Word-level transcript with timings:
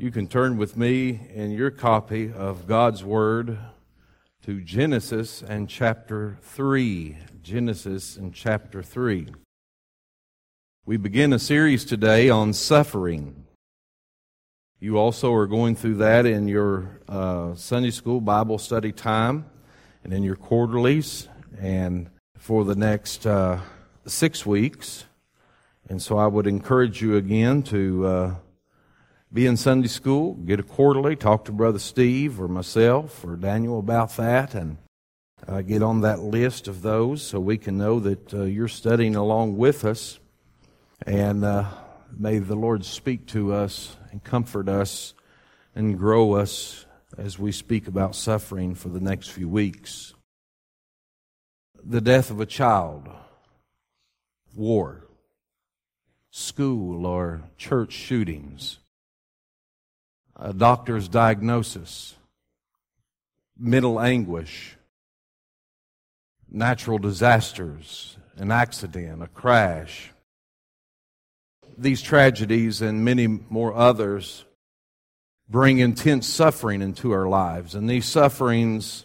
You 0.00 0.10
can 0.10 0.28
turn 0.28 0.56
with 0.56 0.78
me 0.78 1.20
in 1.34 1.50
your 1.50 1.70
copy 1.70 2.32
of 2.32 2.66
God's 2.66 3.04
Word 3.04 3.58
to 4.46 4.62
Genesis 4.62 5.42
and 5.42 5.68
chapter 5.68 6.38
3. 6.40 7.18
Genesis 7.42 8.16
and 8.16 8.32
chapter 8.32 8.82
3. 8.82 9.26
We 10.86 10.96
begin 10.96 11.34
a 11.34 11.38
series 11.38 11.84
today 11.84 12.30
on 12.30 12.54
suffering. 12.54 13.44
You 14.78 14.96
also 14.96 15.34
are 15.34 15.46
going 15.46 15.76
through 15.76 15.96
that 15.96 16.24
in 16.24 16.48
your 16.48 17.02
uh, 17.06 17.54
Sunday 17.54 17.90
school 17.90 18.22
Bible 18.22 18.56
study 18.56 18.92
time 18.92 19.44
and 20.02 20.14
in 20.14 20.22
your 20.22 20.36
quarterlies 20.36 21.28
and 21.60 22.08
for 22.38 22.64
the 22.64 22.74
next 22.74 23.26
uh, 23.26 23.60
six 24.06 24.46
weeks. 24.46 25.04
And 25.90 26.00
so 26.00 26.16
I 26.16 26.26
would 26.26 26.46
encourage 26.46 27.02
you 27.02 27.16
again 27.16 27.62
to. 27.64 28.06
Uh, 28.06 28.34
be 29.32 29.46
in 29.46 29.56
Sunday 29.56 29.86
school, 29.86 30.34
get 30.34 30.58
a 30.58 30.64
quarterly, 30.64 31.14
talk 31.14 31.44
to 31.44 31.52
Brother 31.52 31.78
Steve 31.78 32.40
or 32.40 32.48
myself 32.48 33.24
or 33.24 33.36
Daniel 33.36 33.78
about 33.78 34.16
that, 34.16 34.54
and 34.54 34.78
uh, 35.46 35.62
get 35.62 35.82
on 35.82 36.00
that 36.00 36.18
list 36.18 36.66
of 36.66 36.82
those 36.82 37.22
so 37.22 37.38
we 37.38 37.56
can 37.56 37.78
know 37.78 38.00
that 38.00 38.34
uh, 38.34 38.42
you're 38.42 38.66
studying 38.66 39.14
along 39.14 39.56
with 39.56 39.84
us. 39.84 40.18
And 41.06 41.44
uh, 41.44 41.66
may 42.16 42.38
the 42.38 42.56
Lord 42.56 42.84
speak 42.84 43.26
to 43.28 43.52
us 43.52 43.96
and 44.10 44.22
comfort 44.24 44.68
us 44.68 45.14
and 45.76 45.96
grow 45.96 46.32
us 46.32 46.86
as 47.16 47.38
we 47.38 47.52
speak 47.52 47.86
about 47.86 48.16
suffering 48.16 48.74
for 48.74 48.88
the 48.88 49.00
next 49.00 49.28
few 49.28 49.48
weeks. 49.48 50.12
The 51.84 52.00
death 52.00 52.32
of 52.32 52.40
a 52.40 52.46
child, 52.46 53.08
war, 54.54 55.06
school 56.32 57.06
or 57.06 57.42
church 57.56 57.92
shootings 57.92 58.80
a 60.40 60.54
doctor's 60.54 61.06
diagnosis, 61.06 62.16
mental 63.58 64.00
anguish, 64.00 64.76
natural 66.50 66.98
disasters, 66.98 68.16
an 68.36 68.50
accident, 68.50 69.22
a 69.22 69.26
crash. 69.26 70.12
These 71.76 72.00
tragedies 72.00 72.80
and 72.80 73.04
many 73.04 73.26
more 73.26 73.74
others 73.74 74.46
bring 75.48 75.78
intense 75.78 76.26
suffering 76.26 76.80
into 76.80 77.12
our 77.12 77.28
lives, 77.28 77.74
and 77.74 77.88
these 77.88 78.06
sufferings 78.06 79.04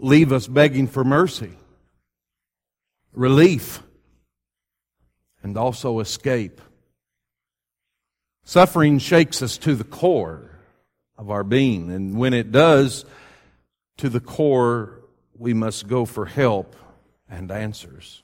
leave 0.00 0.32
us 0.32 0.48
begging 0.48 0.88
for 0.88 1.04
mercy, 1.04 1.52
relief, 3.12 3.80
and 5.42 5.56
also 5.56 6.00
escape. 6.00 6.60
Suffering 8.44 8.98
shakes 8.98 9.42
us 9.42 9.56
to 9.58 9.74
the 9.74 9.84
core 9.84 10.50
of 11.16 11.30
our 11.30 11.44
being, 11.44 11.90
and 11.90 12.16
when 12.16 12.34
it 12.34 12.50
does, 12.50 13.04
to 13.98 14.08
the 14.08 14.20
core, 14.20 15.00
we 15.36 15.54
must 15.54 15.86
go 15.86 16.04
for 16.04 16.26
help 16.26 16.74
and 17.28 17.50
answers. 17.50 18.22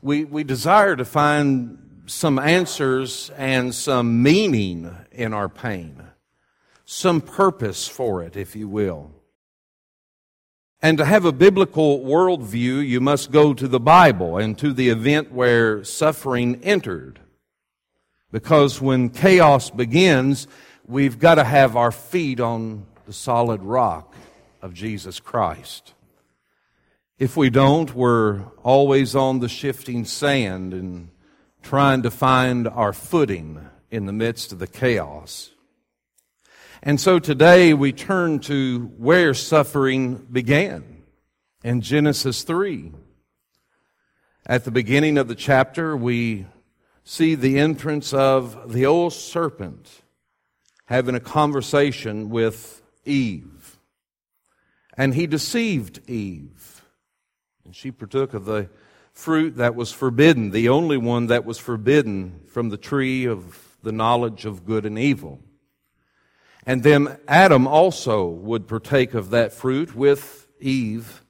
We, 0.00 0.24
we 0.24 0.42
desire 0.42 0.96
to 0.96 1.04
find 1.04 2.02
some 2.06 2.38
answers 2.38 3.30
and 3.36 3.74
some 3.74 4.22
meaning 4.22 4.94
in 5.12 5.32
our 5.32 5.48
pain, 5.48 6.02
some 6.84 7.20
purpose 7.20 7.86
for 7.86 8.22
it, 8.22 8.36
if 8.36 8.56
you 8.56 8.68
will. 8.68 9.12
And 10.80 10.98
to 10.98 11.04
have 11.04 11.24
a 11.24 11.32
biblical 11.32 12.00
worldview, 12.00 12.86
you 12.86 13.00
must 13.00 13.30
go 13.30 13.54
to 13.54 13.68
the 13.68 13.78
Bible 13.78 14.36
and 14.36 14.58
to 14.58 14.72
the 14.72 14.88
event 14.88 15.30
where 15.30 15.84
suffering 15.84 16.60
entered. 16.64 17.20
Because 18.32 18.80
when 18.80 19.10
chaos 19.10 19.70
begins, 19.70 20.48
we've 20.86 21.18
got 21.18 21.36
to 21.36 21.44
have 21.44 21.76
our 21.76 21.92
feet 21.92 22.40
on 22.40 22.86
the 23.06 23.12
solid 23.12 23.62
rock 23.62 24.14
of 24.62 24.72
Jesus 24.72 25.20
Christ. 25.20 25.92
If 27.18 27.36
we 27.36 27.50
don't, 27.50 27.94
we're 27.94 28.40
always 28.64 29.14
on 29.14 29.40
the 29.40 29.48
shifting 29.48 30.06
sand 30.06 30.72
and 30.72 31.10
trying 31.62 32.02
to 32.02 32.10
find 32.10 32.66
our 32.66 32.94
footing 32.94 33.68
in 33.90 34.06
the 34.06 34.12
midst 34.12 34.50
of 34.50 34.58
the 34.58 34.66
chaos. 34.66 35.50
And 36.82 36.98
so 36.98 37.18
today 37.18 37.74
we 37.74 37.92
turn 37.92 38.40
to 38.40 38.86
where 38.96 39.34
suffering 39.34 40.26
began 40.32 41.02
in 41.62 41.82
Genesis 41.82 42.42
3. 42.42 42.92
At 44.46 44.64
the 44.64 44.72
beginning 44.72 45.18
of 45.18 45.28
the 45.28 45.36
chapter, 45.36 45.96
we 45.96 46.46
see 47.04 47.34
the 47.34 47.58
entrance 47.58 48.12
of 48.12 48.72
the 48.72 48.86
old 48.86 49.12
serpent 49.12 50.02
having 50.86 51.14
a 51.14 51.20
conversation 51.20 52.28
with 52.30 52.82
Eve. 53.04 53.78
And 54.96 55.14
he 55.14 55.26
deceived 55.26 56.00
Eve. 56.08 56.82
And 57.64 57.74
she 57.74 57.90
partook 57.90 58.34
of 58.34 58.44
the 58.44 58.68
fruit 59.12 59.56
that 59.56 59.74
was 59.74 59.92
forbidden, 59.92 60.50
the 60.50 60.68
only 60.68 60.96
one 60.96 61.26
that 61.26 61.44
was 61.44 61.58
forbidden 61.58 62.40
from 62.48 62.68
the 62.68 62.76
tree 62.76 63.24
of 63.24 63.76
the 63.82 63.92
knowledge 63.92 64.44
of 64.44 64.64
good 64.64 64.86
and 64.86 64.98
evil. 64.98 65.40
And 66.64 66.82
then 66.82 67.18
Adam 67.26 67.66
also 67.66 68.26
would 68.26 68.68
partake 68.68 69.14
of 69.14 69.30
that 69.30 69.52
fruit 69.52 69.94
with 69.94 70.46
Eve. 70.60 71.24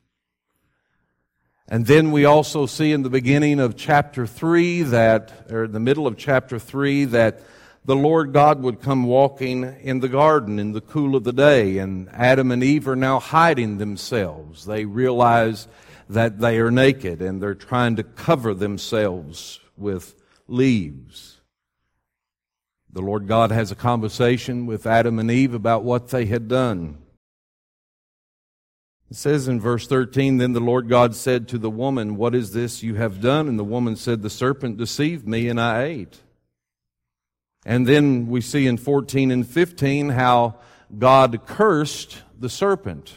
And 1.72 1.86
then 1.86 2.12
we 2.12 2.26
also 2.26 2.66
see 2.66 2.92
in 2.92 3.02
the 3.02 3.08
beginning 3.08 3.58
of 3.58 3.76
chapter 3.76 4.26
3 4.26 4.82
that, 4.82 5.50
or 5.50 5.66
the 5.66 5.80
middle 5.80 6.06
of 6.06 6.18
chapter 6.18 6.58
3, 6.58 7.06
that 7.06 7.40
the 7.86 7.96
Lord 7.96 8.34
God 8.34 8.60
would 8.60 8.82
come 8.82 9.04
walking 9.04 9.64
in 9.80 10.00
the 10.00 10.08
garden 10.10 10.58
in 10.58 10.72
the 10.72 10.82
cool 10.82 11.16
of 11.16 11.24
the 11.24 11.32
day, 11.32 11.78
and 11.78 12.10
Adam 12.10 12.52
and 12.52 12.62
Eve 12.62 12.86
are 12.88 12.94
now 12.94 13.18
hiding 13.18 13.78
themselves. 13.78 14.66
They 14.66 14.84
realize 14.84 15.66
that 16.10 16.40
they 16.40 16.58
are 16.58 16.70
naked 16.70 17.22
and 17.22 17.42
they're 17.42 17.54
trying 17.54 17.96
to 17.96 18.02
cover 18.02 18.52
themselves 18.52 19.58
with 19.74 20.14
leaves. 20.48 21.40
The 22.92 23.00
Lord 23.00 23.26
God 23.26 23.50
has 23.50 23.72
a 23.72 23.76
conversation 23.76 24.66
with 24.66 24.86
Adam 24.86 25.18
and 25.18 25.30
Eve 25.30 25.54
about 25.54 25.84
what 25.84 26.08
they 26.08 26.26
had 26.26 26.48
done. 26.48 26.98
It 29.12 29.16
says 29.16 29.46
in 29.46 29.60
verse 29.60 29.86
13, 29.86 30.38
Then 30.38 30.54
the 30.54 30.60
Lord 30.60 30.88
God 30.88 31.14
said 31.14 31.46
to 31.48 31.58
the 31.58 31.68
woman, 31.68 32.16
What 32.16 32.34
is 32.34 32.54
this 32.54 32.82
you 32.82 32.94
have 32.94 33.20
done? 33.20 33.46
And 33.46 33.58
the 33.58 33.62
woman 33.62 33.94
said, 33.94 34.22
The 34.22 34.30
serpent 34.30 34.78
deceived 34.78 35.28
me 35.28 35.48
and 35.48 35.60
I 35.60 35.82
ate. 35.82 36.22
And 37.66 37.86
then 37.86 38.28
we 38.28 38.40
see 38.40 38.66
in 38.66 38.78
14 38.78 39.30
and 39.30 39.46
15 39.46 40.08
how 40.08 40.54
God 40.98 41.44
cursed 41.44 42.22
the 42.40 42.48
serpent 42.48 43.12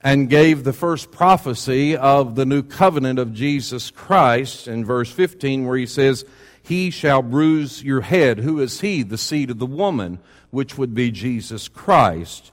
and 0.00 0.28
gave 0.28 0.64
the 0.64 0.72
first 0.72 1.12
prophecy 1.12 1.96
of 1.96 2.34
the 2.34 2.44
new 2.44 2.64
covenant 2.64 3.20
of 3.20 3.32
Jesus 3.32 3.92
Christ 3.92 4.66
in 4.66 4.84
verse 4.84 5.12
15 5.12 5.64
where 5.64 5.76
he 5.76 5.86
says, 5.86 6.24
He 6.60 6.90
shall 6.90 7.22
bruise 7.22 7.84
your 7.84 8.00
head. 8.00 8.40
Who 8.40 8.58
is 8.58 8.80
he? 8.80 9.04
The 9.04 9.16
seed 9.16 9.50
of 9.50 9.60
the 9.60 9.64
woman, 9.66 10.18
which 10.50 10.76
would 10.76 10.92
be 10.92 11.12
Jesus 11.12 11.68
Christ 11.68 12.50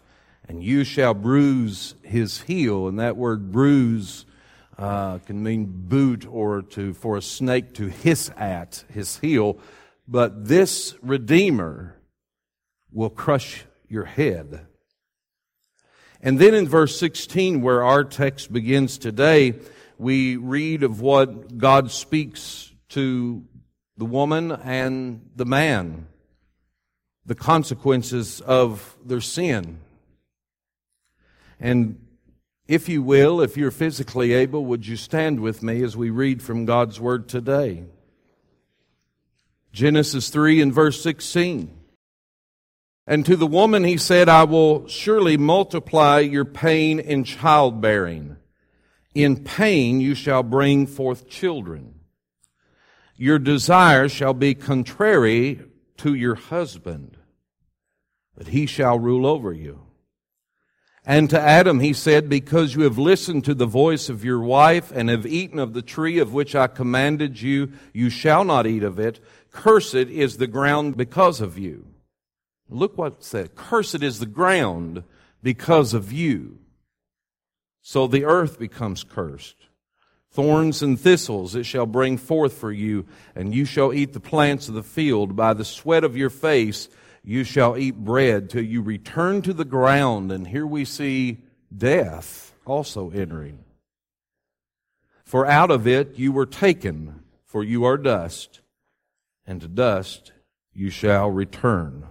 and 0.47 0.63
you 0.63 0.83
shall 0.83 1.13
bruise 1.13 1.95
his 2.03 2.41
heel. 2.41 2.87
And 2.87 2.99
that 2.99 3.17
word 3.17 3.51
bruise 3.51 4.25
uh, 4.77 5.17
can 5.19 5.43
mean 5.43 5.65
boot 5.65 6.25
or 6.29 6.61
to 6.61 6.93
for 6.93 7.17
a 7.17 7.21
snake 7.21 7.73
to 7.75 7.87
hiss 7.87 8.31
at 8.37 8.85
his 8.93 9.19
heel. 9.19 9.57
But 10.07 10.47
this 10.47 10.95
Redeemer 11.01 11.95
will 12.91 13.09
crush 13.09 13.65
your 13.89 14.05
head. 14.05 14.65
And 16.21 16.39
then 16.39 16.53
in 16.53 16.67
verse 16.67 16.99
16, 16.99 17.61
where 17.61 17.83
our 17.83 18.03
text 18.03 18.51
begins 18.51 18.97
today, 18.97 19.53
we 19.97 20.37
read 20.37 20.83
of 20.83 21.01
what 21.01 21.57
God 21.57 21.91
speaks 21.91 22.71
to 22.89 23.43
the 23.97 24.05
woman 24.05 24.51
and 24.51 25.29
the 25.35 25.45
man, 25.45 26.07
the 27.25 27.35
consequences 27.35 28.41
of 28.41 28.95
their 29.03 29.21
sin. 29.21 29.79
And 31.59 31.99
if 32.67 32.89
you 32.89 33.01
will, 33.01 33.41
if 33.41 33.55
you're 33.57 33.71
physically 33.71 34.33
able, 34.33 34.65
would 34.65 34.85
you 34.85 34.97
stand 34.97 35.39
with 35.39 35.63
me 35.63 35.81
as 35.83 35.95
we 35.95 36.09
read 36.09 36.41
from 36.41 36.65
God's 36.65 36.99
Word 36.99 37.29
today? 37.29 37.85
Genesis 39.71 40.29
3 40.29 40.61
and 40.61 40.73
verse 40.73 41.01
16. 41.01 41.73
And 43.05 43.25
to 43.25 43.37
the 43.37 43.47
woman 43.47 43.85
he 43.85 43.97
said, 43.97 44.27
I 44.27 44.43
will 44.43 44.87
surely 44.87 45.37
multiply 45.37 46.19
your 46.19 46.43
pain 46.43 46.99
in 46.99 47.23
childbearing. 47.23 48.35
In 49.15 49.43
pain 49.43 50.01
you 50.01 50.13
shall 50.13 50.43
bring 50.43 50.87
forth 50.87 51.29
children. 51.29 51.93
Your 53.15 53.39
desire 53.39 54.09
shall 54.09 54.33
be 54.33 54.53
contrary 54.53 55.61
to 55.97 56.13
your 56.13 56.35
husband, 56.35 57.17
but 58.37 58.49
he 58.49 58.65
shall 58.65 58.99
rule 58.99 59.25
over 59.25 59.53
you. 59.53 59.86
And 61.09 61.29
to 61.29 61.39
Adam 61.39 61.79
he 61.79 61.93
said, 61.93 62.27
Because 62.27 62.75
you 62.75 62.81
have 62.81 62.97
listened 62.97 63.45
to 63.45 63.53
the 63.53 63.65
voice 63.65 64.09
of 64.09 64.25
your 64.25 64.41
wife 64.41 64.91
and 64.91 65.09
have 65.09 65.25
eaten 65.25 65.57
of 65.57 65.71
the 65.71 65.81
tree 65.81 66.19
of 66.19 66.33
which 66.33 66.53
I 66.53 66.67
commanded 66.67 67.41
you, 67.41 67.71
you 67.93 68.09
shall 68.09 68.43
not 68.43 68.67
eat 68.67 68.83
of 68.83 68.99
it. 68.99 69.21
Cursed 69.49 69.95
is 69.95 70.35
the 70.35 70.47
ground 70.47 70.97
because 70.97 71.39
of 71.39 71.57
you. 71.57 71.87
Look 72.69 72.97
what 72.97 73.13
it 73.13 73.23
said. 73.23 73.55
Cursed 73.55 74.03
is 74.03 74.19
the 74.19 74.25
ground 74.25 75.03
because 75.41 75.93
of 75.93 76.11
you. 76.11 76.59
So 77.81 78.05
the 78.07 78.25
earth 78.25 78.59
becomes 78.59 79.05
cursed. 79.05 79.55
Thorns 80.29 80.83
and 80.83 80.99
thistles 80.99 81.55
it 81.55 81.65
shall 81.65 81.85
bring 81.85 82.17
forth 82.17 82.51
for 82.51 82.71
you, 82.71 83.05
and 83.33 83.55
you 83.55 83.63
shall 83.63 83.93
eat 83.93 84.11
the 84.11 84.19
plants 84.19 84.67
of 84.67 84.73
the 84.73 84.83
field. 84.83 85.37
By 85.37 85.53
the 85.53 85.63
sweat 85.63 86.03
of 86.03 86.17
your 86.17 86.29
face 86.29 86.89
you 87.27 87.43
shall 87.43 87.77
eat 87.77 87.93
bread 87.93 88.49
till 88.49 88.63
you 88.63 88.81
return 88.81 89.41
to 89.41 89.51
the 89.51 89.65
ground. 89.65 90.31
And 90.31 90.47
here 90.47 90.65
we 90.65 90.85
see 90.85 91.39
death 91.75 92.55
also 92.65 93.09
entering. 93.09 93.59
For 95.25 95.45
out 95.45 95.69
of 95.69 95.85
it 95.85 96.17
you 96.17 96.31
were 96.31 96.45
taken, 96.45 97.23
for 97.45 97.65
you 97.65 97.83
are 97.83 97.97
dust, 97.97 98.61
and 99.45 99.59
to 99.59 99.67
dust 99.67 100.31
you 100.73 100.89
shall 100.89 101.29
return. 101.29 102.07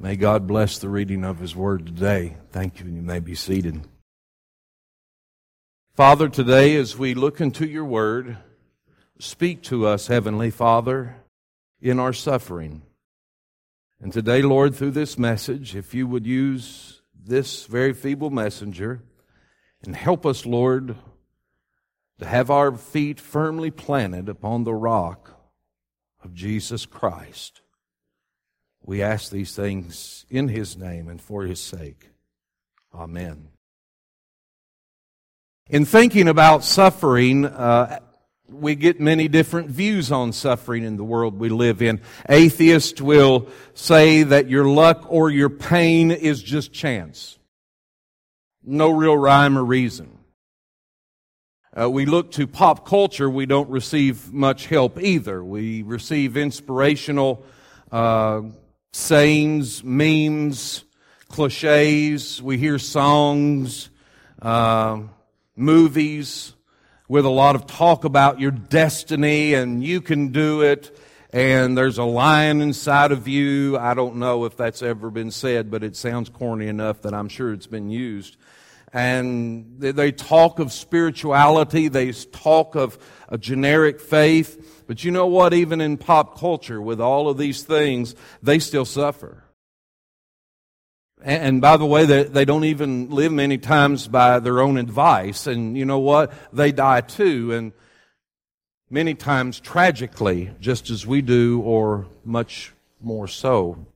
May 0.00 0.16
God 0.16 0.46
bless 0.46 0.78
the 0.78 0.88
reading 0.88 1.22
of 1.22 1.38
His 1.38 1.54
Word 1.54 1.84
today. 1.84 2.38
Thank 2.50 2.80
you, 2.80 2.86
and 2.86 2.96
you 2.96 3.02
may 3.02 3.20
be 3.20 3.34
seated. 3.34 3.86
Father, 5.94 6.30
today 6.30 6.76
as 6.76 6.96
we 6.96 7.12
look 7.12 7.42
into 7.42 7.66
your 7.66 7.84
Word, 7.84 8.38
speak 9.18 9.62
to 9.64 9.86
us, 9.86 10.06
Heavenly 10.06 10.50
Father, 10.50 11.16
in 11.78 11.98
our 11.98 12.14
suffering. 12.14 12.80
And 14.02 14.12
today, 14.12 14.42
Lord, 14.42 14.74
through 14.74 14.90
this 14.90 15.16
message, 15.16 15.76
if 15.76 15.94
you 15.94 16.08
would 16.08 16.26
use 16.26 17.02
this 17.14 17.66
very 17.66 17.92
feeble 17.92 18.30
messenger 18.30 19.00
and 19.84 19.94
help 19.94 20.26
us, 20.26 20.44
Lord, 20.44 20.96
to 22.18 22.26
have 22.26 22.50
our 22.50 22.76
feet 22.76 23.20
firmly 23.20 23.70
planted 23.70 24.28
upon 24.28 24.64
the 24.64 24.74
rock 24.74 25.40
of 26.20 26.34
Jesus 26.34 26.84
Christ. 26.84 27.60
We 28.84 29.02
ask 29.02 29.30
these 29.30 29.54
things 29.54 30.26
in 30.28 30.48
His 30.48 30.76
name 30.76 31.08
and 31.08 31.20
for 31.20 31.44
His 31.44 31.60
sake. 31.60 32.10
Amen. 32.92 33.50
In 35.70 35.84
thinking 35.84 36.26
about 36.26 36.64
suffering, 36.64 37.44
uh, 37.44 38.00
we 38.52 38.74
get 38.74 39.00
many 39.00 39.28
different 39.28 39.68
views 39.68 40.12
on 40.12 40.32
suffering 40.32 40.84
in 40.84 40.96
the 40.96 41.04
world 41.04 41.38
we 41.38 41.48
live 41.48 41.82
in. 41.82 42.00
Atheists 42.28 43.00
will 43.00 43.48
say 43.74 44.22
that 44.22 44.48
your 44.48 44.66
luck 44.66 45.06
or 45.08 45.30
your 45.30 45.50
pain 45.50 46.10
is 46.10 46.42
just 46.42 46.72
chance. 46.72 47.38
No 48.62 48.90
real 48.90 49.16
rhyme 49.16 49.58
or 49.58 49.64
reason 49.64 50.18
uh, 51.74 51.88
we 51.88 52.04
look 52.04 52.30
to 52.32 52.46
pop 52.46 52.86
culture, 52.86 53.30
we 53.30 53.46
don't 53.46 53.70
receive 53.70 54.30
much 54.32 54.66
help 54.66 55.00
either. 55.00 55.42
We 55.42 55.82
receive 55.82 56.36
inspirational 56.36 57.44
uh, 57.90 58.42
sayings, 58.92 59.82
memes, 59.82 60.84
cliches. 61.28 62.42
We 62.42 62.58
hear 62.58 62.78
songs, 62.78 63.88
uh, 64.42 65.00
movies 65.56 66.52
with 67.12 67.26
a 67.26 67.28
lot 67.28 67.54
of 67.54 67.66
talk 67.66 68.04
about 68.04 68.40
your 68.40 68.50
destiny 68.50 69.52
and 69.52 69.84
you 69.84 70.00
can 70.00 70.28
do 70.28 70.62
it 70.62 70.98
and 71.30 71.76
there's 71.76 71.98
a 71.98 72.04
lion 72.04 72.62
inside 72.62 73.12
of 73.12 73.28
you. 73.28 73.76
I 73.76 73.92
don't 73.92 74.16
know 74.16 74.46
if 74.46 74.56
that's 74.56 74.80
ever 74.80 75.10
been 75.10 75.30
said, 75.30 75.70
but 75.70 75.84
it 75.84 75.94
sounds 75.94 76.30
corny 76.30 76.68
enough 76.68 77.02
that 77.02 77.12
I'm 77.12 77.28
sure 77.28 77.52
it's 77.52 77.66
been 77.66 77.90
used 77.90 78.38
and 78.94 79.78
they 79.78 80.10
talk 80.10 80.58
of 80.58 80.72
spirituality, 80.72 81.88
they 81.88 82.12
talk 82.12 82.76
of 82.76 82.96
a 83.28 83.36
generic 83.36 84.00
faith. 84.00 84.84
But 84.86 85.04
you 85.04 85.10
know 85.10 85.26
what? 85.26 85.52
Even 85.52 85.82
in 85.82 85.98
pop 85.98 86.38
culture, 86.38 86.80
with 86.80 86.98
all 86.98 87.28
of 87.28 87.36
these 87.36 87.62
things, 87.62 88.14
they 88.42 88.58
still 88.58 88.86
suffer. 88.86 89.44
And 91.24 91.60
by 91.60 91.76
the 91.76 91.86
way, 91.86 92.04
they, 92.04 92.24
they 92.24 92.44
don't 92.44 92.64
even 92.64 93.10
live 93.10 93.32
many 93.32 93.58
times 93.58 94.08
by 94.08 94.40
their 94.40 94.60
own 94.60 94.76
advice. 94.76 95.46
And 95.46 95.76
you 95.76 95.84
know 95.84 96.00
what? 96.00 96.32
They 96.52 96.72
die 96.72 97.00
too. 97.00 97.52
And 97.52 97.72
many 98.90 99.14
times 99.14 99.60
tragically, 99.60 100.50
just 100.60 100.90
as 100.90 101.06
we 101.06 101.22
do, 101.22 101.60
or 101.60 102.06
much 102.24 102.72
more 103.00 103.28
so. 103.28 103.86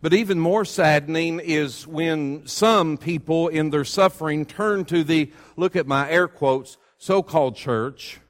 But 0.00 0.14
even 0.14 0.38
more 0.38 0.64
saddening 0.64 1.40
is 1.40 1.86
when 1.86 2.46
some 2.46 2.98
people 2.98 3.48
in 3.48 3.70
their 3.70 3.84
suffering 3.84 4.46
turn 4.46 4.84
to 4.86 5.02
the, 5.02 5.32
look 5.56 5.74
at 5.74 5.86
my 5.86 6.08
air 6.08 6.28
quotes, 6.28 6.76
so-called 6.98 7.56
church, 7.56 8.20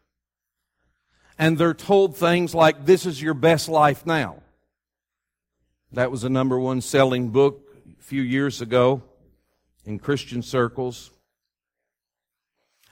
and 1.39 1.59
they're 1.59 1.75
told 1.75 2.17
things 2.17 2.55
like, 2.55 2.87
this 2.87 3.06
is 3.06 3.21
your 3.21 3.35
best 3.35 3.69
life 3.69 4.06
now. 4.06 4.43
That 5.93 6.11
was 6.11 6.25
a 6.25 6.29
number 6.29 6.58
one 6.58 6.81
selling 6.82 7.31
book 7.31 7.62
a 7.99 8.02
few 8.02 8.20
years 8.20 8.61
ago 8.61 9.02
in 9.85 9.99
Christian 9.99 10.43
circles. 10.43 11.11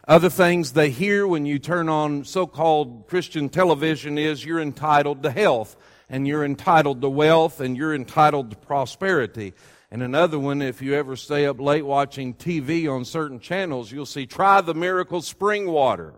Other 0.08 0.30
things 0.30 0.72
they 0.72 0.90
hear 0.90 1.26
when 1.26 1.44
you 1.46 1.58
turn 1.58 1.88
on 1.88 2.24
so-called 2.24 3.06
Christian 3.08 3.48
television 3.48 4.18
is 4.18 4.44
you're 4.44 4.60
entitled 4.60 5.24
to 5.24 5.30
health 5.30 5.76
and 6.08 6.26
you're 6.26 6.44
entitled 6.44 7.02
to 7.02 7.08
wealth 7.08 7.60
and 7.60 7.76
you're 7.76 7.94
entitled 7.94 8.50
to 8.50 8.56
prosperity. 8.56 9.52
And 9.90 10.02
another 10.02 10.38
one, 10.38 10.62
if 10.62 10.80
you 10.80 10.94
ever 10.94 11.16
stay 11.16 11.44
up 11.46 11.60
late 11.60 11.84
watching 11.84 12.34
TV 12.34 12.90
on 12.90 13.04
certain 13.04 13.40
channels, 13.40 13.90
you'll 13.90 14.06
see 14.06 14.26
try 14.26 14.60
the 14.60 14.74
miracle 14.74 15.20
spring 15.22 15.68
water. 15.70 16.14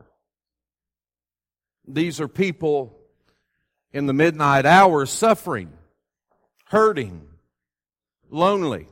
These 1.86 2.20
are 2.20 2.28
people 2.28 2.98
in 3.92 4.06
the 4.06 4.12
midnight 4.12 4.66
hour 4.66 5.06
suffering, 5.06 5.72
hurting, 6.68 7.26
lonely. 8.30 8.88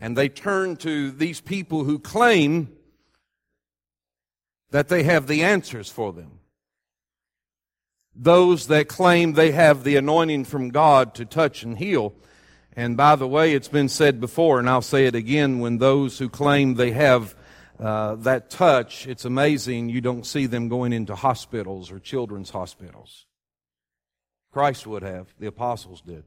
And 0.00 0.16
they 0.16 0.28
turn 0.28 0.76
to 0.78 1.10
these 1.10 1.40
people 1.40 1.84
who 1.84 1.98
claim 1.98 2.72
that 4.70 4.88
they 4.88 5.02
have 5.02 5.26
the 5.26 5.42
answers 5.42 5.90
for 5.90 6.12
them 6.12 6.40
those 8.14 8.66
that 8.66 8.88
claim 8.88 9.32
they 9.32 9.52
have 9.52 9.84
the 9.84 9.96
anointing 9.96 10.44
from 10.44 10.70
God 10.70 11.14
to 11.14 11.24
touch 11.24 11.62
and 11.62 11.78
heal. 11.78 12.14
And 12.74 12.96
by 12.96 13.16
the 13.16 13.26
way, 13.26 13.54
it's 13.54 13.68
been 13.68 13.88
said 13.88 14.20
before, 14.20 14.58
and 14.58 14.68
I'll 14.68 14.82
say 14.82 15.06
it 15.06 15.14
again, 15.14 15.60
when 15.60 15.78
those 15.78 16.18
who 16.18 16.28
claim 16.28 16.74
they 16.74 16.92
have 16.92 17.34
uh, 17.78 18.16
that 18.16 18.50
touch, 18.50 19.06
it's 19.06 19.24
amazing 19.24 19.88
you 19.88 20.00
don't 20.00 20.26
see 20.26 20.46
them 20.46 20.68
going 20.68 20.92
into 20.92 21.14
hospitals 21.14 21.90
or 21.90 21.98
children's 21.98 22.50
hospitals. 22.50 23.26
Christ 24.52 24.86
would 24.86 25.02
have, 25.02 25.32
the 25.38 25.46
apostles 25.46 26.00
did. 26.00 26.24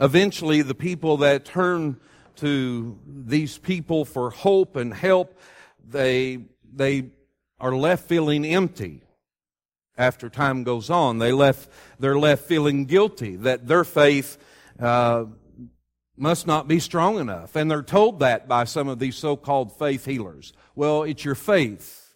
Eventually, 0.00 0.62
the 0.62 0.74
people 0.74 1.18
that 1.18 1.44
turn 1.44 1.98
to 2.36 2.98
these 3.06 3.58
people 3.58 4.04
for 4.04 4.30
hope 4.30 4.76
and 4.76 4.94
help, 4.94 5.38
they, 5.84 6.44
they 6.72 7.10
are 7.58 7.74
left 7.74 8.08
feeling 8.08 8.44
empty 8.46 9.02
after 9.96 10.28
time 10.28 10.62
goes 10.62 10.88
on. 10.88 11.18
They 11.18 11.32
left, 11.32 11.68
they're 11.98 12.18
left 12.18 12.44
feeling 12.44 12.84
guilty 12.84 13.34
that 13.36 13.66
their 13.66 13.84
faith 13.84 14.38
uh, 14.78 15.24
must 16.16 16.46
not 16.46 16.68
be 16.68 16.78
strong 16.78 17.18
enough. 17.18 17.56
And 17.56 17.68
they're 17.68 17.82
told 17.82 18.20
that 18.20 18.46
by 18.46 18.64
some 18.64 18.88
of 18.88 19.00
these 19.00 19.16
so-called 19.16 19.76
faith 19.76 20.04
healers. 20.04 20.52
Well, 20.76 21.02
it's 21.02 21.24
your 21.24 21.34
faith 21.34 22.14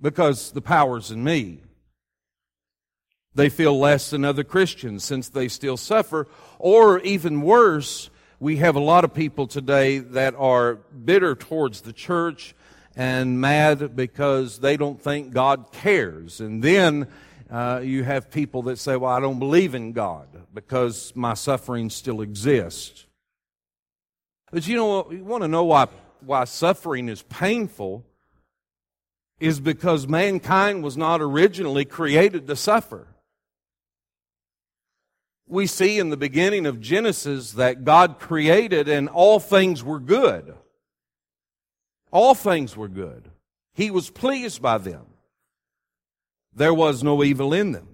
because 0.00 0.52
the 0.52 0.60
power's 0.60 1.10
in 1.10 1.24
me. 1.24 1.62
They 3.34 3.48
feel 3.48 3.78
less 3.78 4.10
than 4.10 4.24
other 4.24 4.44
Christians 4.44 5.04
since 5.04 5.28
they 5.28 5.48
still 5.48 5.76
suffer. 5.76 6.28
Or 6.58 7.00
even 7.00 7.42
worse, 7.42 8.10
we 8.40 8.56
have 8.56 8.76
a 8.76 8.80
lot 8.80 9.04
of 9.04 9.14
people 9.14 9.46
today 9.46 9.98
that 9.98 10.34
are 10.36 10.74
bitter 10.74 11.34
towards 11.34 11.82
the 11.82 11.92
church 11.92 12.54
and 12.96 13.40
mad 13.40 13.94
because 13.94 14.58
they 14.58 14.76
don't 14.76 15.00
think 15.00 15.32
God 15.32 15.72
cares. 15.72 16.40
And 16.40 16.62
then 16.62 17.06
uh, 17.50 17.80
you 17.82 18.02
have 18.04 18.30
people 18.30 18.62
that 18.62 18.78
say, 18.78 18.96
Well, 18.96 19.12
I 19.12 19.20
don't 19.20 19.38
believe 19.38 19.74
in 19.74 19.92
God 19.92 20.28
because 20.52 21.12
my 21.14 21.34
suffering 21.34 21.90
still 21.90 22.20
exists. 22.20 23.06
But 24.50 24.66
you 24.66 24.76
know, 24.76 25.10
you 25.10 25.24
want 25.24 25.42
to 25.42 25.48
know 25.48 25.64
why, 25.64 25.86
why 26.20 26.44
suffering 26.44 27.08
is 27.08 27.22
painful 27.22 28.04
is 29.38 29.60
because 29.60 30.08
mankind 30.08 30.82
was 30.82 30.96
not 30.96 31.20
originally 31.20 31.84
created 31.84 32.46
to 32.48 32.56
suffer. 32.56 33.06
We 35.48 35.66
see 35.66 35.98
in 35.98 36.10
the 36.10 36.16
beginning 36.16 36.66
of 36.66 36.80
Genesis 36.80 37.52
that 37.52 37.84
God 37.84 38.18
created 38.18 38.88
and 38.88 39.08
all 39.08 39.40
things 39.40 39.82
were 39.82 40.00
good. 40.00 40.54
All 42.10 42.34
things 42.34 42.76
were 42.76 42.88
good. 42.88 43.30
He 43.74 43.90
was 43.90 44.10
pleased 44.10 44.60
by 44.60 44.78
them. 44.78 45.06
There 46.54 46.74
was 46.74 47.02
no 47.02 47.22
evil 47.22 47.52
in 47.52 47.72
them. 47.72 47.88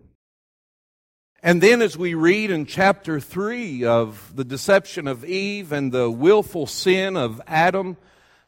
And 1.42 1.62
then 1.62 1.82
as 1.82 1.96
we 1.96 2.14
read 2.14 2.50
in 2.50 2.64
chapter 2.64 3.20
3 3.20 3.84
of 3.84 4.34
the 4.34 4.44
deception 4.44 5.06
of 5.06 5.24
Eve 5.24 5.72
and 5.72 5.92
the 5.92 6.10
willful 6.10 6.66
sin 6.66 7.16
of 7.16 7.40
Adam 7.46 7.98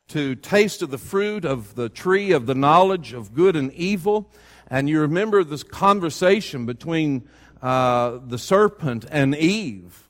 to 0.08 0.34
taste 0.34 0.82
of 0.82 0.90
the 0.90 0.98
fruit 0.98 1.44
of 1.44 1.74
the 1.74 1.88
tree 1.88 2.32
of 2.32 2.46
the 2.46 2.54
knowledge 2.54 3.12
of 3.12 3.34
good 3.34 3.54
and 3.54 3.72
evil, 3.74 4.30
And 4.68 4.88
you 4.88 5.00
remember 5.00 5.44
this 5.44 5.62
conversation 5.62 6.66
between 6.66 7.28
uh, 7.62 8.18
the 8.26 8.38
serpent 8.38 9.06
and 9.10 9.34
Eve. 9.34 10.08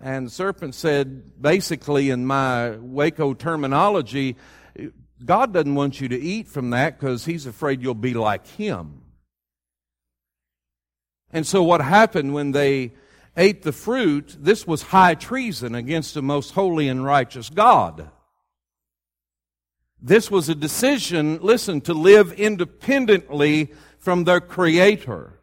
And 0.00 0.26
the 0.26 0.30
serpent 0.30 0.74
said, 0.74 1.40
basically, 1.40 2.10
in 2.10 2.24
my 2.24 2.70
Waco 2.76 3.34
terminology, 3.34 4.36
God 5.24 5.52
doesn't 5.52 5.74
want 5.74 6.00
you 6.00 6.08
to 6.08 6.18
eat 6.18 6.48
from 6.48 6.70
that 6.70 6.98
because 6.98 7.26
he's 7.26 7.46
afraid 7.46 7.82
you'll 7.82 7.94
be 7.94 8.14
like 8.14 8.46
him. 8.46 9.02
And 11.32 11.46
so 11.46 11.62
what 11.62 11.80
happened 11.82 12.34
when 12.34 12.52
they 12.52 12.92
ate 13.36 13.62
the 13.62 13.72
fruit, 13.72 14.36
this 14.40 14.66
was 14.66 14.82
high 14.82 15.14
treason 15.14 15.74
against 15.74 16.14
the 16.14 16.22
most 16.22 16.52
holy 16.52 16.88
and 16.88 17.04
righteous 17.04 17.50
God. 17.50 18.10
This 20.00 20.30
was 20.30 20.48
a 20.48 20.54
decision, 20.54 21.38
listen, 21.42 21.82
to 21.82 21.94
live 21.94 22.32
independently 22.32 23.72
from 23.98 24.24
their 24.24 24.40
Creator 24.40 25.39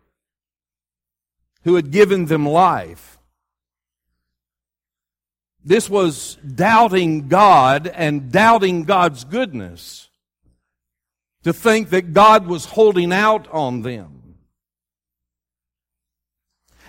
who 1.64 1.76
had 1.76 1.92
given 1.92 2.26
them 2.26 2.48
life. 2.48 3.18
This 5.64 5.90
was 5.90 6.36
doubting 6.36 7.28
God 7.28 7.88
and 7.88 8.32
doubting 8.32 8.84
God's 8.84 9.24
goodness. 9.24 10.10
To 11.44 11.54
think 11.54 11.90
that 11.92 12.14
God 12.14 12.48
was 12.48 12.66
holding 12.66 13.14
out 13.14 13.48
on 13.52 13.82
them. 13.82 14.36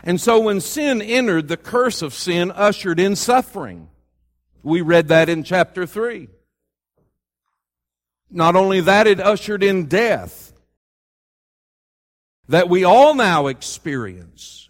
And 0.03 0.21
so 0.21 0.41
when 0.41 0.61
sin 0.61 1.03
entered, 1.03 1.49
the 1.49 1.57
curse 1.57 2.03
of 2.03 2.15
sin 2.15 2.51
ushered 2.53 2.99
in 3.01 3.17
suffering. 3.17 3.89
We 4.63 4.81
read 4.81 5.09
that 5.09 5.29
in 5.29 5.45
chapter 5.45 5.87
3. 5.87 6.29
Not 8.31 8.57
only 8.57 8.81
that, 8.81 9.07
it 9.07 9.21
ushered 9.21 9.63
in 9.63 9.87
death 9.87 10.48
that 12.49 12.69
we 12.69 12.85
all 12.85 13.15
now 13.15 13.47
experience. 13.47 14.69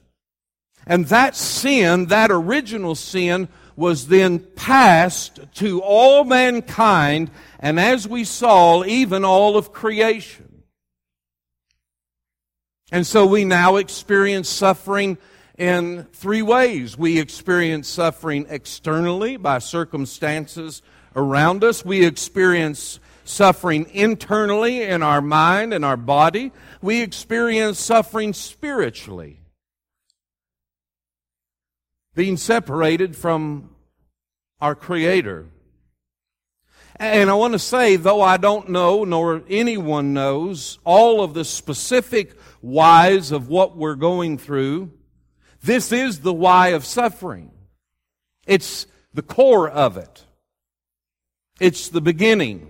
And 0.87 1.07
that 1.07 1.37
sin, 1.37 2.07
that 2.07 2.31
original 2.31 2.95
sin, 2.95 3.49
was 3.77 4.09
then 4.09 4.41
passed 4.41 5.39
to 5.55 5.81
all 5.83 6.25
mankind, 6.25 7.31
and 7.61 7.79
as 7.79 8.09
we 8.09 8.25
saw, 8.25 8.85
even 8.85 9.25
all 9.25 9.57
of 9.57 9.73
creation. 9.73 10.65
And 12.91 13.07
so 13.07 13.27
we 13.27 13.45
now 13.45 13.77
experience 13.77 14.49
suffering 14.49 15.19
in 15.59 16.05
three 16.13 16.43
ways. 16.43 16.99
We 16.99 17.21
experience 17.21 17.87
suffering 17.87 18.47
externally 18.49 19.37
by 19.37 19.59
circumstances 19.59 20.83
around 21.15 21.63
us. 21.63 21.85
We 21.85 22.05
experience 22.05 22.99
suffering 23.29 23.89
internally 23.93 24.83
in 24.83 25.03
our 25.03 25.21
mind 25.21 25.75
and 25.75 25.85
our 25.85 25.97
body. 25.97 26.51
We 26.81 27.03
experience 27.03 27.79
suffering 27.79 28.33
spiritually. 28.33 29.41
Being 32.15 32.37
separated 32.37 33.15
from 33.15 33.71
our 34.61 34.75
Creator. 34.75 35.47
And 36.97 37.31
I 37.31 37.35
want 37.35 37.53
to 37.53 37.61
say, 37.61 37.95
though 37.95 38.23
I 38.23 38.39
don't 38.39 38.71
know, 38.71 39.05
nor 39.05 39.43
anyone 39.49 40.15
knows, 40.15 40.79
all 40.85 41.23
of 41.23 41.33
the 41.33 41.45
specific 41.45 42.37
whys 42.61 43.31
of 43.31 43.49
what 43.49 43.77
we're 43.77 43.95
going 43.95 44.37
through, 44.37 44.91
this 45.63 45.93
is 45.93 46.21
the 46.21 46.35
why 46.35 46.69
of 46.69 46.85
suffering. 46.85 47.53
It's 48.47 48.87
the 49.15 49.23
core 49.23 49.69
of 49.69 49.97
it. 49.97 50.25
It's 51.61 51.89
the 51.89 52.01
beginning. 52.01 52.69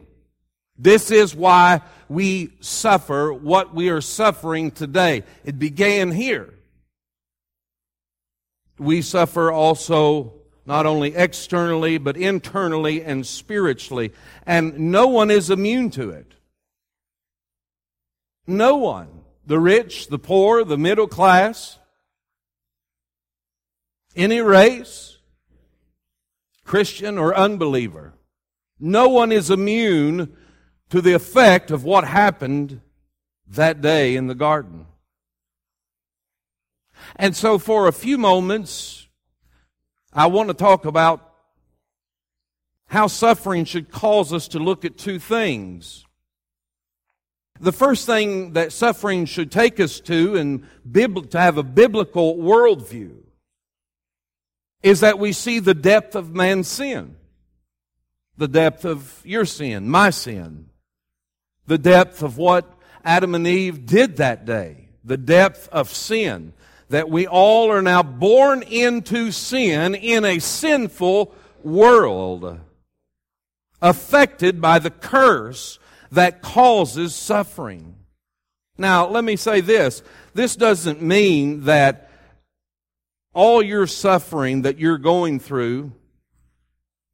This 0.79 1.11
is 1.11 1.35
why 1.35 1.81
we 2.09 2.53
suffer 2.61 3.33
what 3.33 3.75
we 3.75 3.89
are 3.91 4.01
suffering 4.01 4.71
today. 4.71 5.25
It 5.45 5.59
began 5.59 6.13
here. 6.13 6.55
We 8.79 9.03
suffer 9.03 9.51
also 9.51 10.35
not 10.65 10.87
only 10.87 11.17
externally, 11.17 11.99
but 11.99 12.17
internally 12.17 13.03
and 13.03 13.27
spiritually. 13.27 14.13
And 14.47 14.93
no 14.93 15.09
one 15.09 15.31
is 15.31 15.51
immune 15.51 15.91
to 15.93 16.11
it. 16.11 16.35
No 18.47 18.77
one. 18.77 19.09
The 19.47 19.59
rich, 19.59 20.09
the 20.09 20.19
poor, 20.19 20.63
the 20.63 20.77
middle 20.77 21.09
class, 21.09 21.79
any 24.15 24.43
race, 24.43 25.17
Christian 26.65 27.17
or 27.17 27.35
unbeliever. 27.35 28.13
No 28.79 29.09
one 29.09 29.33
is 29.33 29.51
immune 29.51 30.37
to 30.91 31.01
the 31.01 31.13
effect 31.13 31.71
of 31.71 31.85
what 31.85 32.05
happened 32.05 32.81
that 33.47 33.81
day 33.81 34.17
in 34.17 34.27
the 34.27 34.35
garden. 34.35 34.87
And 37.17 37.37
so 37.37 37.59
for 37.59 37.89
a 37.89 37.93
few 37.93 38.19
moments, 38.19 39.07
I 40.13 40.27
want 40.27 40.49
to 40.49 40.55
talk 40.55 40.85
about 40.85 41.25
how 42.87 43.07
suffering 43.07 43.65
should 43.65 43.91
cause 43.91 44.33
us 44.33 44.49
to 44.49 44.59
look 44.59 44.85
at 44.85 44.97
two 44.97 45.19
things. 45.19 46.05
The 47.61 47.73
first 47.73 48.07
thing 48.07 48.53
that 48.53 48.73
suffering 48.73 49.27
should 49.27 49.51
take 49.51 49.81
us 49.81 50.01
to 50.01 50.37
and 50.37 50.67
to 50.93 51.39
have 51.39 51.59
a 51.59 51.63
biblical 51.63 52.37
worldview 52.37 53.15
is 54.83 55.01
that 55.01 55.19
we 55.19 55.33
see 55.33 55.59
the 55.59 55.75
depth 55.75 56.15
of 56.15 56.35
man's 56.35 56.69
sin. 56.69 57.17
The 58.37 58.49
depth 58.49 58.85
of 58.85 59.21
your 59.25 59.45
sin, 59.45 59.91
my 59.91 60.11
sin, 60.11 60.68
the 61.69 61.79
depth 61.79 62.23
of 62.23 62.39
what 62.39 62.67
Adam 63.05 63.35
and 63.35 63.47
Eve 63.47 63.87
did 63.87 64.17
that 64.17 64.45
day, 64.45 64.89
the 65.05 65.19
depth 65.19 65.69
of 65.69 65.93
sin, 65.93 66.55
that 66.89 67.11
we 67.11 67.27
all 67.27 67.71
are 67.71 67.83
now 67.83 68.03
born 68.03 68.63
into 68.63 69.31
sin 69.31 69.95
in 69.95 70.25
a 70.25 70.39
sinful 70.39 71.35
world, 71.63 72.59
affected 73.83 74.61
by 74.61 74.79
the 74.79 74.91
curse 74.91 75.79
that 76.11 76.41
causes 76.41 77.15
suffering. 77.15 77.95
Now, 78.79 79.07
let 79.07 79.23
me 79.23 79.37
say 79.37 79.61
this. 79.61 80.03
This 80.33 80.57
doesn't 80.57 81.03
mean 81.03 81.65
that 81.65 82.11
all 83.35 83.63
your 83.63 83.87
suffering 83.87 84.63
that 84.63 84.79
you're 84.79 84.99
going 84.99 85.39
through 85.39 85.93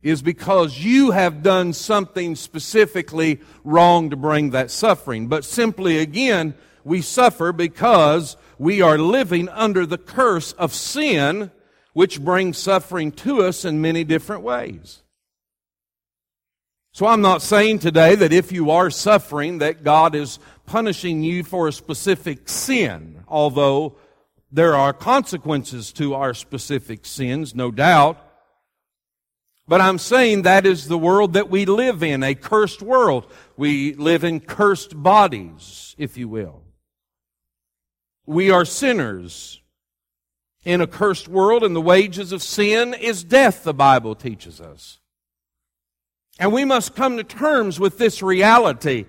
is 0.04 0.22
because 0.22 0.78
you 0.78 1.10
have 1.10 1.42
done 1.42 1.72
something 1.72 2.36
specifically 2.36 3.40
wrong 3.64 4.10
to 4.10 4.16
bring 4.16 4.50
that 4.50 4.70
suffering. 4.70 5.26
But 5.26 5.44
simply 5.44 5.98
again, 5.98 6.54
we 6.84 7.00
suffer 7.00 7.52
because 7.52 8.36
we 8.58 8.82
are 8.82 8.98
living 8.98 9.48
under 9.48 9.86
the 9.86 9.98
curse 9.98 10.52
of 10.52 10.74
sin, 10.74 11.50
which 11.94 12.20
brings 12.20 12.58
suffering 12.58 13.10
to 13.12 13.42
us 13.42 13.64
in 13.64 13.80
many 13.80 14.04
different 14.04 14.42
ways. 14.42 15.02
So 16.92 17.06
I'm 17.06 17.22
not 17.22 17.42
saying 17.42 17.80
today 17.80 18.14
that 18.14 18.32
if 18.32 18.52
you 18.52 18.70
are 18.70 18.90
suffering 18.90 19.58
that 19.58 19.82
God 19.82 20.14
is 20.14 20.38
punishing 20.66 21.24
you 21.24 21.42
for 21.42 21.66
a 21.66 21.72
specific 21.72 22.48
sin, 22.48 23.24
although 23.26 23.96
there 24.52 24.76
are 24.76 24.92
consequences 24.92 25.92
to 25.94 26.14
our 26.14 26.34
specific 26.34 27.04
sins, 27.06 27.54
no 27.54 27.72
doubt. 27.72 28.18
But 29.66 29.80
I'm 29.80 29.98
saying 29.98 30.42
that 30.42 30.66
is 30.66 30.88
the 30.88 30.98
world 30.98 31.32
that 31.32 31.48
we 31.48 31.64
live 31.64 32.02
in, 32.02 32.22
a 32.22 32.34
cursed 32.34 32.82
world. 32.82 33.26
We 33.56 33.94
live 33.94 34.22
in 34.22 34.40
cursed 34.40 35.02
bodies, 35.02 35.94
if 35.96 36.18
you 36.18 36.28
will. 36.28 36.62
We 38.26 38.50
are 38.50 38.64
sinners 38.64 39.62
in 40.64 40.80
a 40.80 40.86
cursed 40.86 41.28
world, 41.28 41.62
and 41.62 41.74
the 41.74 41.80
wages 41.80 42.32
of 42.32 42.42
sin 42.42 42.94
is 42.94 43.24
death, 43.24 43.64
the 43.64 43.74
Bible 43.74 44.14
teaches 44.14 44.60
us. 44.60 44.98
And 46.38 46.52
we 46.52 46.64
must 46.64 46.94
come 46.94 47.16
to 47.16 47.24
terms 47.24 47.78
with 47.78 47.98
this 47.98 48.22
reality. 48.22 49.06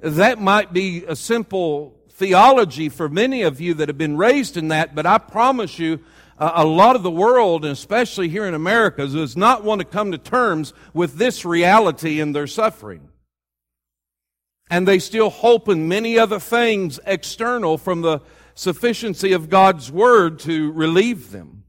That 0.00 0.40
might 0.40 0.72
be 0.72 1.04
a 1.06 1.16
simple 1.16 1.98
theology 2.10 2.88
for 2.88 3.08
many 3.08 3.42
of 3.42 3.60
you 3.60 3.74
that 3.74 3.88
have 3.88 3.98
been 3.98 4.16
raised 4.16 4.56
in 4.56 4.68
that, 4.68 4.94
but 4.94 5.06
I 5.06 5.18
promise 5.18 5.78
you, 5.78 6.00
a 6.38 6.64
lot 6.64 6.96
of 6.96 7.02
the 7.02 7.10
world, 7.10 7.64
and 7.64 7.72
especially 7.72 8.28
here 8.28 8.46
in 8.46 8.54
America, 8.54 9.06
does 9.06 9.36
not 9.36 9.64
want 9.64 9.80
to 9.80 9.84
come 9.84 10.12
to 10.12 10.18
terms 10.18 10.72
with 10.94 11.16
this 11.16 11.44
reality 11.44 12.20
in 12.20 12.32
their 12.32 12.46
suffering. 12.46 13.08
And 14.70 14.86
they 14.86 14.98
still 14.98 15.30
hope 15.30 15.68
in 15.68 15.88
many 15.88 16.18
other 16.18 16.38
things 16.38 17.00
external 17.06 17.78
from 17.78 18.02
the 18.02 18.20
sufficiency 18.54 19.32
of 19.32 19.48
God's 19.48 19.90
Word 19.90 20.40
to 20.40 20.72
relieve 20.72 21.30
them. 21.30 21.64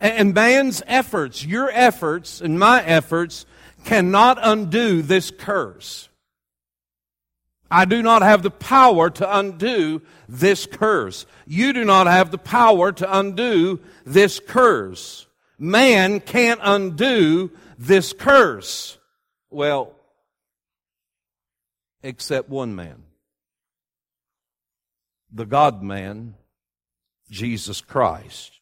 And 0.00 0.32
man's 0.32 0.82
efforts, 0.86 1.44
your 1.44 1.70
efforts 1.70 2.40
and 2.40 2.58
my 2.58 2.82
efforts, 2.84 3.46
cannot 3.84 4.38
undo 4.40 5.02
this 5.02 5.30
curse. 5.30 6.09
I 7.70 7.84
do 7.84 8.02
not 8.02 8.22
have 8.22 8.42
the 8.42 8.50
power 8.50 9.10
to 9.10 9.38
undo 9.38 10.02
this 10.28 10.66
curse. 10.66 11.24
You 11.46 11.72
do 11.72 11.84
not 11.84 12.06
have 12.08 12.30
the 12.30 12.38
power 12.38 12.90
to 12.92 13.18
undo 13.18 13.80
this 14.04 14.40
curse. 14.40 15.26
Man 15.58 16.20
can't 16.20 16.60
undo 16.62 17.52
this 17.78 18.12
curse. 18.12 18.98
Well, 19.50 19.94
except 22.02 22.48
one 22.48 22.74
man. 22.74 23.04
the 25.32 25.46
God 25.46 25.82
man, 25.82 26.34
Jesus 27.30 27.80
Christ. 27.80 28.60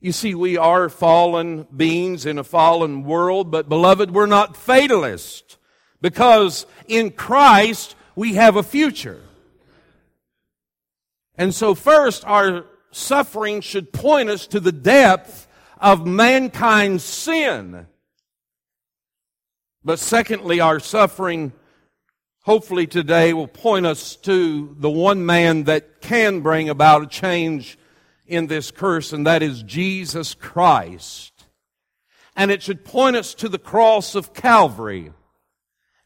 You 0.00 0.12
see, 0.12 0.34
we 0.34 0.56
are 0.56 0.88
fallen 0.88 1.66
beings 1.74 2.26
in 2.26 2.38
a 2.38 2.44
fallen 2.44 3.04
world, 3.04 3.50
but 3.50 3.68
beloved, 3.68 4.10
we're 4.10 4.26
not 4.26 4.56
fatalists 4.56 5.56
because 6.02 6.66
in 6.86 7.12
Christ 7.12 7.94
we 8.14 8.34
have 8.34 8.56
a 8.56 8.62
future. 8.62 9.22
And 11.36 11.54
so 11.54 11.74
first, 11.74 12.26
our 12.26 12.66
suffering 12.90 13.62
should 13.62 13.90
point 13.92 14.28
us 14.28 14.46
to 14.48 14.60
the 14.60 14.72
depth 14.72 15.48
of 15.80 16.06
mankind's 16.06 17.02
sin. 17.02 17.86
But 19.82 19.98
secondly, 19.98 20.60
our 20.60 20.78
suffering, 20.78 21.52
hopefully 22.42 22.86
today, 22.86 23.32
will 23.32 23.48
point 23.48 23.86
us 23.86 24.14
to 24.16 24.76
the 24.78 24.90
one 24.90 25.24
man 25.24 25.64
that 25.64 26.02
can 26.02 26.40
bring 26.40 26.68
about 26.68 27.02
a 27.02 27.06
change 27.06 27.78
in 28.26 28.46
this 28.46 28.70
curse, 28.70 29.12
and 29.12 29.26
that 29.26 29.42
is 29.42 29.62
Jesus 29.62 30.34
Christ. 30.34 31.32
And 32.36 32.50
it 32.50 32.62
should 32.62 32.84
point 32.84 33.16
us 33.16 33.34
to 33.34 33.48
the 33.48 33.58
cross 33.58 34.14
of 34.14 34.34
Calvary. 34.34 35.12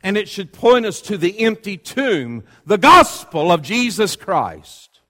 And 0.06 0.16
it 0.16 0.28
should 0.28 0.52
point 0.52 0.86
us 0.86 1.00
to 1.00 1.18
the 1.18 1.40
empty 1.40 1.76
tomb, 1.76 2.44
the 2.64 2.78
gospel 2.78 3.50
of 3.50 3.60
Jesus 3.60 4.14
Christ. 4.14 5.00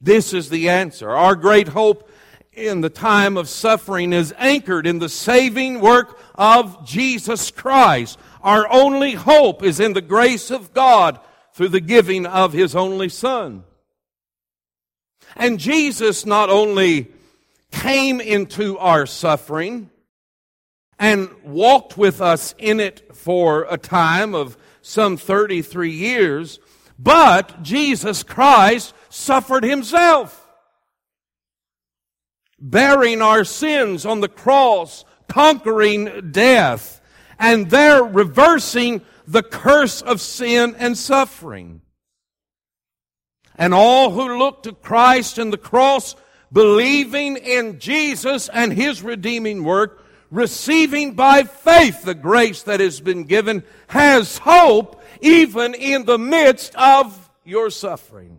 This 0.00 0.32
is 0.32 0.50
the 0.50 0.68
answer. 0.68 1.10
Our 1.10 1.34
great 1.34 1.66
hope 1.66 2.08
in 2.52 2.80
the 2.80 2.90
time 2.90 3.36
of 3.36 3.48
suffering 3.48 4.12
is 4.12 4.32
anchored 4.38 4.86
in 4.86 5.00
the 5.00 5.08
saving 5.08 5.80
work 5.80 6.16
of 6.36 6.86
Jesus 6.86 7.50
Christ. 7.50 8.20
Our 8.40 8.70
only 8.70 9.14
hope 9.14 9.64
is 9.64 9.80
in 9.80 9.94
the 9.94 10.00
grace 10.00 10.52
of 10.52 10.72
God 10.72 11.18
through 11.52 11.70
the 11.70 11.80
giving 11.80 12.24
of 12.24 12.52
His 12.52 12.76
only 12.76 13.08
Son. 13.08 13.64
And 15.34 15.58
Jesus 15.58 16.24
not 16.24 16.50
only 16.50 17.08
came 17.72 18.20
into 18.20 18.78
our 18.78 19.06
suffering 19.06 19.90
and 20.98 21.28
walked 21.42 21.98
with 21.98 22.20
us 22.20 22.54
in 22.58 22.80
it 22.80 23.14
for 23.14 23.66
a 23.68 23.78
time 23.78 24.34
of 24.34 24.56
some 24.82 25.16
33 25.16 25.90
years, 25.90 26.58
but 26.98 27.62
Jesus 27.62 28.22
Christ 28.22 28.94
suffered 29.08 29.64
himself 29.64 30.46
bearing 32.58 33.20
our 33.22 33.44
sins 33.44 34.06
on 34.06 34.20
the 34.20 34.28
cross, 34.28 35.04
conquering 35.28 36.30
death, 36.30 37.00
and 37.38 37.70
there 37.70 38.02
reversing 38.02 39.02
the 39.26 39.42
curse 39.42 40.02
of 40.02 40.20
sin 40.20 40.74
and 40.78 40.96
suffering. 40.96 41.82
And 43.56 43.72
all 43.74 44.10
who 44.10 44.38
look 44.38 44.62
to 44.62 44.72
Christ 44.72 45.38
and 45.38 45.52
the 45.52 45.58
cross, 45.58 46.14
believing 46.52 47.36
in 47.36 47.78
Jesus 47.78 48.48
and 48.48 48.72
His 48.72 49.02
redeeming 49.02 49.64
work, 49.64 50.02
receiving 50.30 51.14
by 51.14 51.44
faith 51.44 52.02
the 52.02 52.14
grace 52.14 52.62
that 52.64 52.80
has 52.80 53.00
been 53.00 53.24
given, 53.24 53.62
has 53.88 54.38
hope 54.38 55.02
even 55.20 55.74
in 55.74 56.04
the 56.04 56.18
midst 56.18 56.74
of 56.74 57.30
your 57.44 57.70
suffering. 57.70 58.38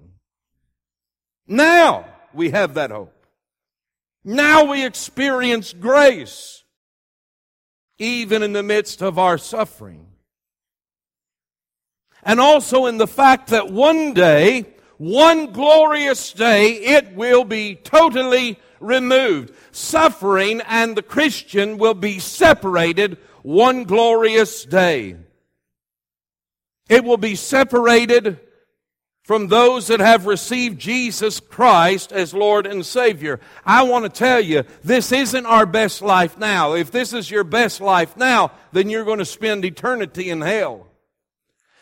Now 1.48 2.06
we 2.34 2.52
have 2.52 2.74
that 2.76 2.92
hope. 2.92 3.14
Now 4.24 4.66
we 4.66 4.86
experience 4.86 5.72
grace, 5.72 6.64
even 7.98 8.44
in 8.44 8.52
the 8.52 8.64
midst 8.64 9.02
of 9.02 9.18
our 9.18 9.38
suffering. 9.38 10.06
And 12.24 12.42
also 12.42 12.88
in 12.88 12.98
the 12.98 13.08
fact 13.08 13.50
that 13.50 13.72
one 13.72 14.14
day, 14.14 14.66
one 14.98 15.54
glorious 15.54 16.34
day, 16.34 16.74
it 16.74 17.14
will 17.16 17.46
be 17.46 17.76
totally 17.76 18.60
removed. 18.80 19.54
Suffering 19.72 20.62
and 20.62 20.96
the 20.96 21.04
Christian 21.04 21.78
will 21.78 21.94
be 21.94 22.20
separated 22.20 23.18
one 23.44 23.84
glorious 23.84 24.66
day. 24.66 25.16
It 26.90 27.04
will 27.04 27.18
be 27.18 27.36
separated 27.36 28.40
from 29.24 29.48
those 29.48 29.88
that 29.88 30.00
have 30.00 30.26
received 30.26 30.80
Jesus 30.80 31.42
Christ 31.42 32.14
as 32.14 32.34
Lord 32.34 32.66
and 32.66 32.86
Savior. 32.86 33.42
I 33.66 33.84
want 33.84 34.06
to 34.06 34.10
tell 34.10 34.40
you, 34.40 34.64
this 34.86 35.12
isn't 35.12 35.46
our 35.46 35.66
best 35.66 36.02
life 36.02 36.38
now. 36.38 36.76
If 36.76 36.92
this 36.92 37.12
is 37.12 37.30
your 37.30 37.44
best 37.44 37.82
life 37.82 38.16
now, 38.16 38.52
then 38.72 38.90
you're 38.90 39.04
going 39.04 39.20
to 39.20 39.26
spend 39.26 39.66
eternity 39.66 40.30
in 40.30 40.40
hell. 40.40 40.88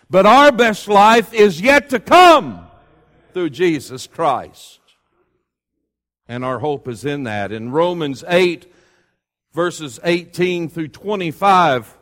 But 0.09 0.25
our 0.25 0.51
best 0.51 0.87
life 0.87 1.35
is 1.35 1.61
yet 1.61 1.91
to 1.91 1.99
come 1.99 2.65
through 3.33 3.51
Jesus 3.51 4.07
Christ. 4.07 4.79
And 6.27 6.43
our 6.43 6.59
hope 6.59 6.87
is 6.87 7.05
in 7.05 7.23
that. 7.23 7.51
In 7.51 7.71
Romans 7.71 8.23
8, 8.27 8.71
verses 9.53 9.99
18 10.03 10.69
through 10.69 10.87
25, 10.89 11.97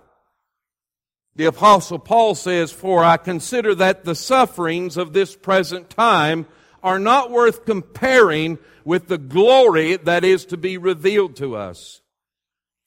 the 1.35 1.45
apostle 1.45 1.99
Paul 1.99 2.35
says, 2.35 2.71
For 2.71 3.03
I 3.03 3.17
consider 3.17 3.73
that 3.75 4.05
the 4.05 4.15
sufferings 4.15 4.97
of 4.97 5.13
this 5.13 5.35
present 5.35 5.89
time 5.89 6.45
are 6.83 6.99
not 6.99 7.31
worth 7.31 7.65
comparing 7.65 8.59
with 8.85 9.07
the 9.07 9.17
glory 9.17 9.97
that 9.97 10.23
is 10.23 10.45
to 10.45 10.57
be 10.57 10.77
revealed 10.77 11.35
to 11.37 11.55
us. 11.55 12.01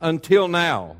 until 0.00 0.48
now. 0.48 0.96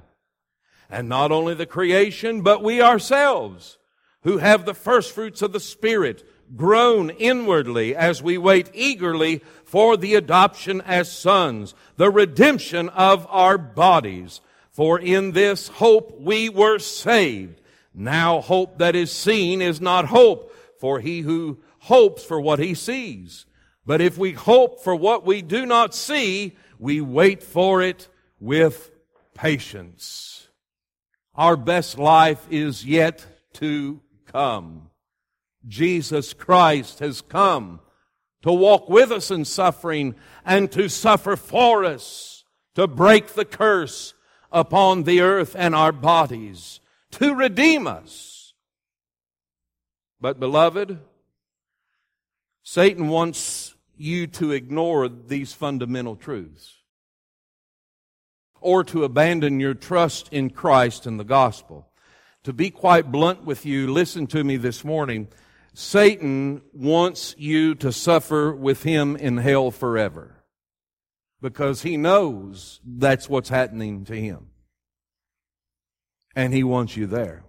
And 0.88 1.08
not 1.08 1.32
only 1.32 1.54
the 1.54 1.66
creation, 1.66 2.42
but 2.42 2.62
we 2.62 2.80
ourselves, 2.80 3.78
who 4.22 4.38
have 4.38 4.64
the 4.64 4.74
first 4.74 5.12
fruits 5.12 5.42
of 5.42 5.52
the 5.52 5.60
Spirit, 5.60 6.24
groan 6.54 7.10
inwardly 7.10 7.96
as 7.96 8.22
we 8.22 8.38
wait 8.38 8.70
eagerly 8.72 9.42
for 9.64 9.96
the 9.96 10.14
adoption 10.14 10.80
as 10.82 11.10
sons, 11.10 11.74
the 11.96 12.10
redemption 12.10 12.88
of 12.90 13.26
our 13.30 13.58
bodies. 13.58 14.40
For 14.70 14.98
in 14.98 15.32
this 15.32 15.68
hope 15.68 16.20
we 16.20 16.48
were 16.48 16.78
saved. 16.78 17.60
Now 17.94 18.40
hope 18.40 18.78
that 18.78 18.94
is 18.94 19.10
seen 19.10 19.62
is 19.62 19.80
not 19.80 20.06
hope, 20.06 20.54
for 20.78 21.00
he 21.00 21.20
who 21.20 21.58
hopes 21.80 22.22
for 22.22 22.40
what 22.40 22.58
he 22.58 22.74
sees. 22.74 23.46
But 23.86 24.00
if 24.00 24.18
we 24.18 24.32
hope 24.32 24.82
for 24.82 24.94
what 24.94 25.24
we 25.24 25.40
do 25.40 25.64
not 25.64 25.94
see, 25.94 26.56
we 26.78 27.00
wait 27.00 27.42
for 27.42 27.80
it 27.80 28.08
with 28.46 28.92
patience. 29.34 30.46
Our 31.34 31.56
best 31.56 31.98
life 31.98 32.46
is 32.48 32.86
yet 32.86 33.26
to 33.54 34.00
come. 34.26 34.90
Jesus 35.66 36.32
Christ 36.32 37.00
has 37.00 37.20
come 37.20 37.80
to 38.42 38.52
walk 38.52 38.88
with 38.88 39.10
us 39.10 39.32
in 39.32 39.44
suffering 39.44 40.14
and 40.44 40.70
to 40.70 40.88
suffer 40.88 41.34
for 41.34 41.84
us, 41.84 42.44
to 42.76 42.86
break 42.86 43.34
the 43.34 43.44
curse 43.44 44.14
upon 44.52 45.02
the 45.02 45.20
earth 45.22 45.56
and 45.58 45.74
our 45.74 45.90
bodies, 45.90 46.78
to 47.10 47.34
redeem 47.34 47.88
us. 47.88 48.54
But 50.20 50.38
beloved, 50.38 51.00
Satan 52.62 53.08
wants 53.08 53.74
you 53.96 54.28
to 54.28 54.52
ignore 54.52 55.08
these 55.08 55.52
fundamental 55.52 56.14
truths 56.14 56.76
or 58.66 58.82
to 58.82 59.04
abandon 59.04 59.60
your 59.60 59.74
trust 59.74 60.28
in 60.32 60.50
Christ 60.50 61.06
and 61.06 61.20
the 61.20 61.24
gospel. 61.24 61.86
To 62.42 62.52
be 62.52 62.68
quite 62.68 63.12
blunt 63.12 63.44
with 63.44 63.64
you, 63.64 63.86
listen 63.86 64.26
to 64.26 64.42
me 64.42 64.56
this 64.56 64.84
morning. 64.84 65.28
Satan 65.72 66.62
wants 66.72 67.36
you 67.38 67.76
to 67.76 67.92
suffer 67.92 68.52
with 68.52 68.82
him 68.82 69.14
in 69.14 69.36
hell 69.36 69.70
forever 69.70 70.42
because 71.40 71.82
he 71.82 71.96
knows 71.96 72.80
that's 72.84 73.28
what's 73.28 73.50
happening 73.50 74.04
to 74.06 74.20
him. 74.20 74.48
And 76.34 76.52
he 76.52 76.64
wants 76.64 76.96
you 76.96 77.06
there. 77.06 77.44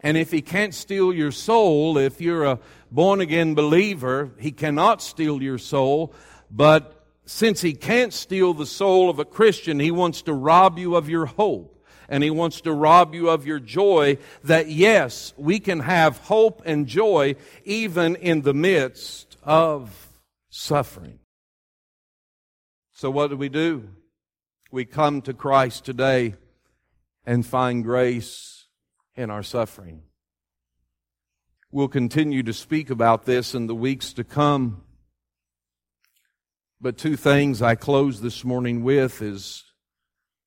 And 0.00 0.16
if 0.16 0.30
he 0.30 0.40
can't 0.40 0.74
steal 0.74 1.12
your 1.12 1.32
soul, 1.32 1.98
if 1.98 2.18
you're 2.18 2.44
a 2.44 2.60
born 2.90 3.20
again 3.20 3.54
believer, 3.54 4.30
he 4.38 4.52
cannot 4.52 5.02
steal 5.02 5.42
your 5.42 5.58
soul. 5.58 6.14
But 6.50 6.97
since 7.28 7.60
he 7.60 7.74
can't 7.74 8.14
steal 8.14 8.54
the 8.54 8.64
soul 8.64 9.10
of 9.10 9.18
a 9.18 9.24
Christian, 9.24 9.78
he 9.78 9.90
wants 9.90 10.22
to 10.22 10.32
rob 10.32 10.78
you 10.78 10.96
of 10.96 11.10
your 11.10 11.26
hope. 11.26 11.74
and 12.10 12.24
he 12.24 12.30
wants 12.30 12.62
to 12.62 12.72
rob 12.72 13.14
you 13.14 13.28
of 13.28 13.46
your 13.46 13.60
joy 13.60 14.16
that 14.42 14.70
yes, 14.70 15.34
we 15.36 15.60
can 15.60 15.80
have 15.80 16.16
hope 16.16 16.62
and 16.64 16.86
joy 16.86 17.36
even 17.64 18.16
in 18.16 18.40
the 18.40 18.54
midst 18.54 19.36
of 19.42 20.08
suffering. 20.48 21.18
So 22.92 23.10
what 23.10 23.28
do 23.28 23.36
we 23.36 23.50
do? 23.50 23.90
We 24.70 24.86
come 24.86 25.20
to 25.22 25.34
Christ 25.34 25.84
today 25.84 26.34
and 27.26 27.44
find 27.44 27.84
grace 27.84 28.68
in 29.14 29.28
our 29.28 29.42
suffering. 29.42 30.00
We'll 31.70 31.88
continue 31.88 32.42
to 32.44 32.54
speak 32.54 32.88
about 32.88 33.26
this 33.26 33.54
in 33.54 33.66
the 33.66 33.74
weeks 33.74 34.14
to 34.14 34.24
come. 34.24 34.82
But 36.80 36.96
two 36.96 37.16
things 37.16 37.60
I 37.60 37.74
close 37.74 38.20
this 38.20 38.44
morning 38.44 38.84
with 38.84 39.20
is 39.20 39.64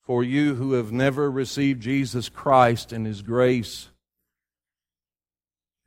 for 0.03 0.23
you 0.23 0.55
who 0.55 0.73
have 0.73 0.91
never 0.91 1.29
received 1.29 1.81
Jesus 1.81 2.29
Christ 2.29 2.93
and 2.93 3.05
His 3.05 3.21
grace, 3.21 3.89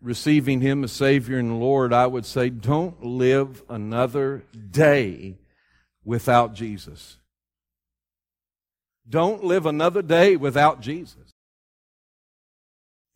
receiving 0.03 0.61
Him 0.61 0.85
as 0.85 0.93
Savior 0.93 1.39
and 1.39 1.59
Lord, 1.61 1.95
I 1.95 2.07
would 2.07 2.27
say 2.27 2.51
don't 2.51 3.03
live 3.03 3.63
another 3.71 4.45
day 4.71 5.39
without 6.05 6.53
Jesus. 6.53 7.17
Don't 9.09 9.45
live 9.45 9.65
another 9.65 10.03
day 10.03 10.37
without 10.37 10.81
Jesus. 10.81 11.33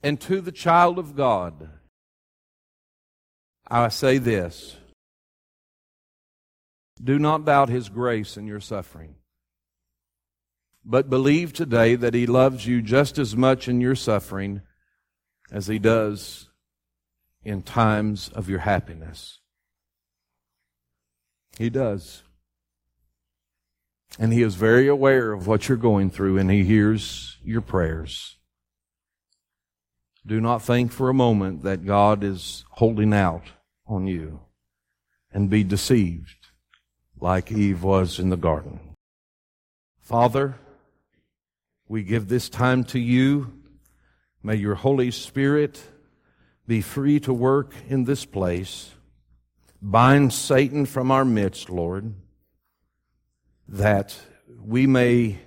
And 0.02 0.18
to 0.22 0.40
the 0.40 0.52
child 0.52 0.98
of 0.98 1.14
God, 1.14 1.68
I 3.66 3.88
say 3.88 4.16
this 4.16 4.77
do 7.02 7.18
not 7.18 7.44
doubt 7.44 7.68
His 7.68 7.88
grace 7.88 8.36
in 8.36 8.46
your 8.46 8.60
suffering, 8.60 9.14
but 10.84 11.10
believe 11.10 11.52
today 11.52 11.94
that 11.94 12.14
He 12.14 12.26
loves 12.26 12.66
you 12.66 12.82
just 12.82 13.18
as 13.18 13.36
much 13.36 13.68
in 13.68 13.80
your 13.80 13.94
suffering 13.94 14.62
as 15.50 15.66
He 15.66 15.78
does 15.78 16.48
in 17.42 17.62
times 17.62 18.28
of 18.30 18.48
your 18.48 18.60
happiness. 18.60 19.38
He 21.58 21.70
does. 21.70 22.22
And 24.18 24.32
He 24.32 24.42
is 24.42 24.54
very 24.54 24.88
aware 24.88 25.32
of 25.32 25.46
what 25.46 25.68
you're 25.68 25.78
going 25.78 26.10
through, 26.10 26.38
and 26.38 26.50
He 26.50 26.64
hears 26.64 27.38
your 27.42 27.60
prayers. 27.60 28.36
Do 30.26 30.40
not 30.40 30.62
think 30.62 30.92
for 30.92 31.08
a 31.08 31.14
moment 31.14 31.62
that 31.62 31.86
God 31.86 32.22
is 32.22 32.64
holding 32.72 33.14
out 33.14 33.44
on 33.86 34.06
you 34.06 34.40
and 35.32 35.48
be 35.48 35.64
deceived 35.64 36.37
like 37.20 37.52
Eve 37.52 37.82
was 37.82 38.18
in 38.18 38.30
the 38.30 38.36
garden. 38.36 38.80
Father, 40.00 40.56
we 41.88 42.02
give 42.02 42.28
this 42.28 42.48
time 42.48 42.84
to 42.84 42.98
you. 42.98 43.52
May 44.42 44.56
your 44.56 44.76
Holy 44.76 45.10
Spirit 45.10 45.82
be 46.66 46.80
free 46.80 47.20
to 47.20 47.32
work 47.32 47.74
in 47.88 48.04
this 48.04 48.24
place. 48.24 48.92
Bind 49.80 50.32
Satan 50.32 50.86
from 50.86 51.10
our 51.10 51.24
midst, 51.24 51.70
Lord 51.70 52.14
that 53.68 54.18
we 54.58 54.86
may 54.86 55.38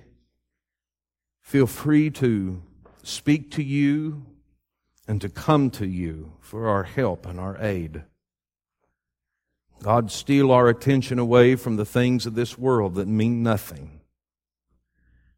feel 1.40 1.66
free 1.66 2.08
to 2.08 2.62
speak 3.02 3.50
to 3.50 3.62
you 3.62 4.24
and 5.08 5.20
to 5.20 5.28
come 5.28 5.70
to 5.70 5.86
you 5.86 6.32
for 6.40 6.68
our 6.68 6.84
help 6.84 7.26
and 7.26 7.40
our 7.40 7.60
aid. 7.60 8.04
God, 9.82 10.12
steal 10.12 10.52
our 10.52 10.68
attention 10.68 11.18
away 11.18 11.56
from 11.56 11.76
the 11.76 11.84
things 11.84 12.24
of 12.24 12.34
this 12.34 12.56
world 12.56 12.94
that 12.94 13.08
mean 13.08 13.42
nothing 13.42 14.00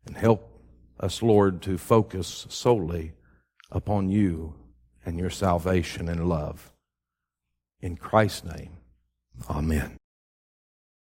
and 0.07 0.17
help 0.17 0.61
us, 1.01 1.23
Lord, 1.23 1.63
to 1.63 1.79
focus 1.79 2.47
solely 2.51 3.13
upon 3.71 4.11
you 4.11 4.55
and 5.05 5.19
your 5.19 5.31
salvation 5.31 6.09
and 6.09 6.29
love. 6.29 6.73
In 7.81 7.97
Christ's 7.97 8.45
name, 8.45 8.77
amen. 9.49 9.97